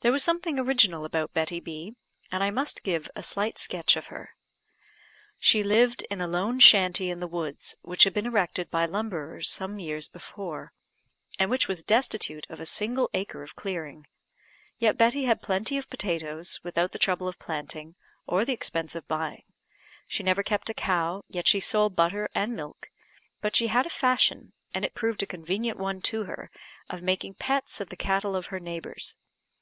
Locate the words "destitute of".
11.82-12.60